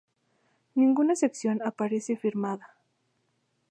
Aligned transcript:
Ninguna 0.73 1.15
sección 1.15 1.57
aparece 1.63 2.17
firmada. 2.17 2.67